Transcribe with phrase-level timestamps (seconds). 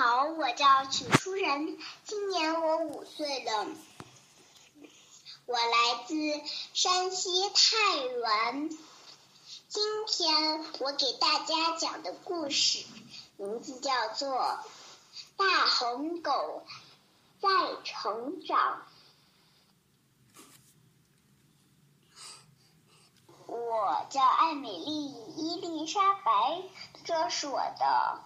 [0.00, 3.66] 好，我叫曲书仁，今年我五岁了。
[5.44, 6.14] 我来自
[6.72, 8.70] 山西太原。
[9.68, 12.82] 今天我给大家讲的故事
[13.36, 14.38] 名字叫做
[15.36, 16.64] 《大红狗
[17.42, 17.50] 在
[17.84, 18.80] 成长》。
[23.48, 26.62] 我叫艾美丽伊丽莎白，
[27.04, 28.18] 这是我的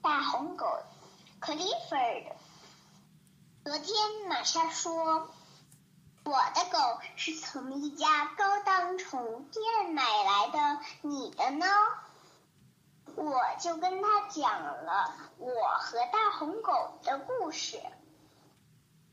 [0.00, 0.80] 大红狗
[1.40, 2.36] 克利夫的。
[3.64, 3.94] 昨天
[4.28, 5.28] 玛莎说，
[6.24, 11.66] 我的狗是从一家高档宠物店买来的，你的呢？
[13.14, 17.80] 我就跟他讲了我和大红狗的故事。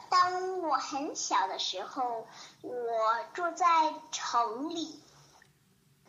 [0.10, 2.28] 当我很小的时候，
[2.62, 5.02] 我住在城里。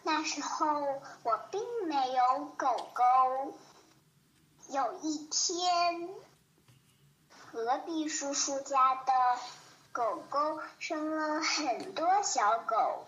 [0.03, 0.67] 那时候
[1.25, 3.55] 我并没有狗狗。
[4.69, 6.09] 有一天，
[7.52, 9.12] 隔壁叔叔家的
[9.92, 13.06] 狗狗生了很多小狗，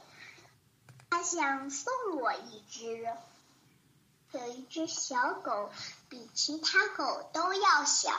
[1.11, 3.09] 他想送我一只。
[4.33, 5.71] 有一只小狗
[6.09, 8.13] 比其他狗都要小。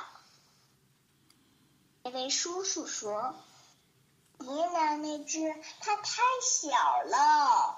[2.03, 3.35] 那位叔叔说
[4.37, 7.77] ：“别拿那只，它太小了。”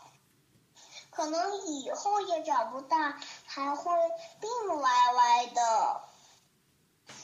[1.11, 3.19] 可能以后也长不大，
[3.53, 3.91] 还会
[4.39, 4.49] 病
[4.79, 6.01] 歪歪的。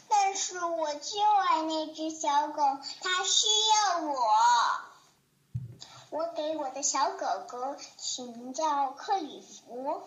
[0.10, 2.62] 但是我就爱那只小狗，
[3.02, 4.20] 它需要我。
[6.10, 10.04] 我给我的小狗狗取名叫克里夫。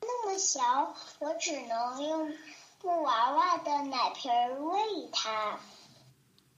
[0.00, 2.36] 那么小，我只能用
[2.80, 5.58] 布娃娃的奶瓶喂它。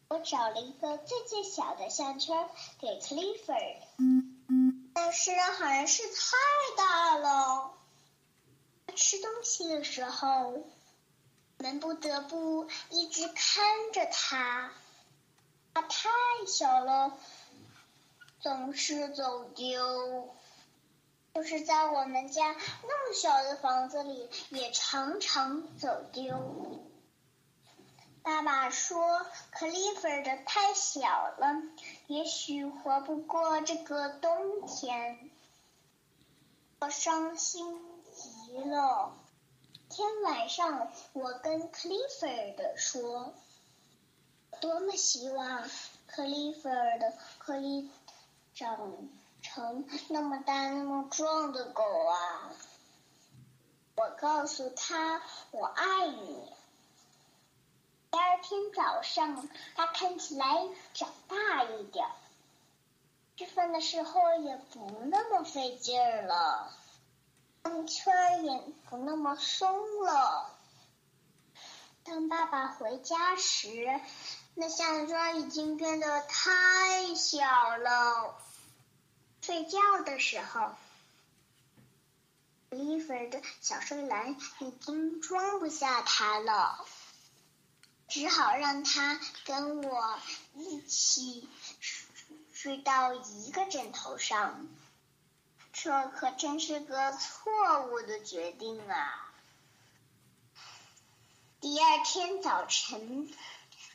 [0.08, 2.48] 我找了一个最最小的项圈
[2.80, 3.52] 给克利夫。
[4.94, 6.36] 但是还是太
[6.76, 7.77] 大了。
[8.98, 10.64] 吃东西的时候，我
[11.62, 14.72] 们不得不一直看着它。
[15.72, 16.08] 它太
[16.48, 17.16] 小了，
[18.40, 20.34] 总是走丢。
[21.32, 26.82] 就是在我们家那么小的房子里，也常常走丢。
[28.24, 31.00] 爸爸说：“克利夫的太小
[31.38, 31.62] 了，
[32.08, 35.30] 也许活不过这个冬天。”
[36.80, 37.97] 我伤心
[38.48, 39.12] 极了。
[39.90, 43.34] 天晚上，我跟 Clifford 说
[44.62, 45.68] ：“多么希望
[46.10, 47.90] Clifford 可以
[48.54, 48.96] 长
[49.42, 52.50] 成那么大、那么壮的狗啊！”
[53.96, 55.20] 我告诉他
[55.52, 56.50] ：“我爱你。”
[58.10, 62.06] 第二天早上，它看起来长大一点，
[63.36, 66.72] 吃饭的时候也不那么费劲儿了，
[67.68, 70.58] 项圈也不那么松了。
[72.02, 74.00] 当爸爸回家时，
[74.54, 78.40] 那项圈已经变得太小了。
[79.42, 80.70] 睡觉的时候，
[82.70, 86.86] 丽芙的小睡篮已经装不下它了。
[88.08, 90.18] 只好让他跟我
[90.54, 91.46] 一起
[92.54, 94.66] 睡到一个枕头上，
[95.80, 99.32] 这可真是个错误的决定啊！
[101.60, 103.32] 第二天早晨，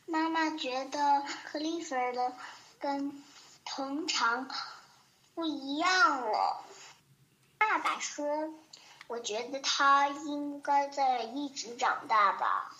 [0.05, 2.33] 妈妈觉得克利夫的
[2.79, 3.21] 跟
[3.65, 4.49] 通常
[5.35, 6.63] 不一样了。
[7.57, 8.53] 爸爸说
[9.07, 12.73] ：“我觉得他应该在一直长大吧。”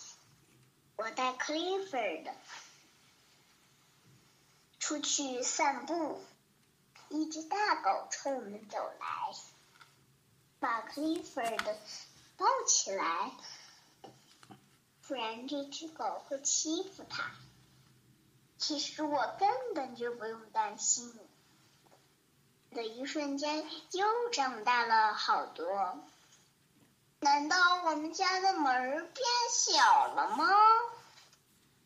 [0.95, 2.33] 我带克利夫的
[4.79, 6.23] 出去散步，
[7.13, 9.35] 一只大狗冲我们走来，
[10.59, 11.75] 把 Clifford
[12.37, 13.31] 抱起来，
[15.07, 17.29] 不然这只狗会欺负它。
[18.57, 21.13] 其实我根本就不用担心，
[22.71, 25.99] 的一瞬间又长大了好多。
[27.19, 30.49] 难道我们家的门变小了吗？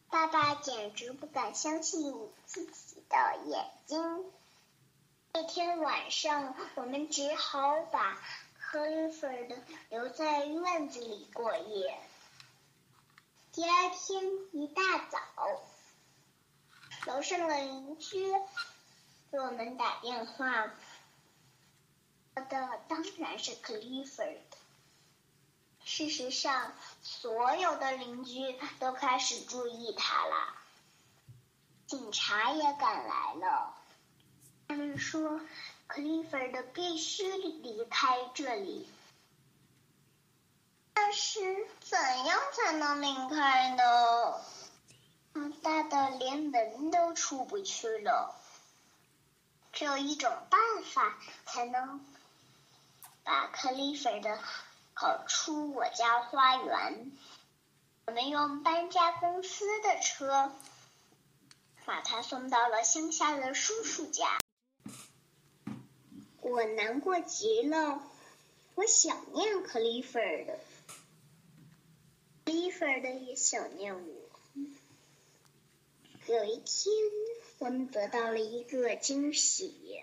[0.09, 4.31] 爸爸简直不敢相信自己的眼睛。
[5.39, 8.19] 那天晚上，我们只好把
[8.59, 9.55] 克利夫的
[9.91, 11.95] 留在院子里过夜。
[13.51, 14.81] 第二天一大
[15.11, 15.61] 早，
[17.05, 18.33] 楼上的邻居
[19.29, 20.71] 给我们打电话，
[22.33, 24.57] 的当然是克利夫的。
[25.85, 26.73] 事实上，
[27.03, 30.55] 所有的邻居都开始注意他了。
[31.85, 33.75] 警察也赶来了。
[34.67, 35.39] 他们说，
[35.87, 38.87] 克利夫的必须离开这里。
[40.93, 41.39] 但是
[41.79, 44.41] 怎样才能离开呢？
[45.61, 48.35] 大的连门都出不去了。
[49.71, 51.15] 只有一种办法
[51.45, 52.03] 才能
[53.23, 54.39] 把克利芬的
[54.95, 57.11] 搞出我家花园。
[58.07, 60.51] 我们用搬家公司的车
[61.85, 64.39] 把他送到了乡下的叔叔家。
[66.49, 68.01] 我难过极了，
[68.75, 70.59] 我想念克利芬的，
[72.45, 74.13] 克利芬的也想念我。
[76.27, 76.93] 有一天，
[77.59, 80.01] 我们得到了一个惊喜，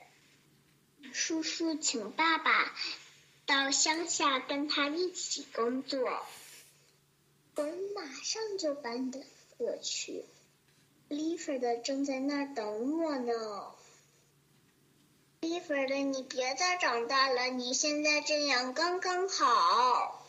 [1.13, 2.75] 叔叔请爸爸
[3.47, 6.25] 到乡下跟他一起工作。
[7.57, 9.25] 我们马上就搬得
[9.57, 10.25] 过去，
[11.09, 13.74] 克利芬的正在那儿等我呢。
[15.45, 20.27] 伊芬的，你别再长大了，你现在这样刚刚好。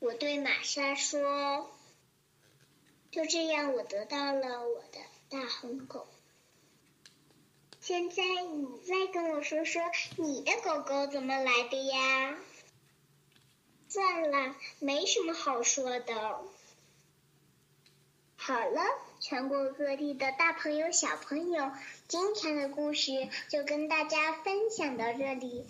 [0.00, 1.70] 我对玛莎说
[3.12, 4.98] ：“就这样，我得到了我的
[5.30, 6.08] 大红狗。
[7.80, 9.80] 现在你再跟我说说，
[10.16, 12.36] 你的狗狗怎么来的呀？”
[13.88, 16.40] 算了，没什么好说的。
[18.44, 18.82] 好了，
[19.20, 21.70] 全国各地的大朋友、小朋友，
[22.08, 23.12] 今天的故事
[23.48, 25.64] 就跟大家分享到这里。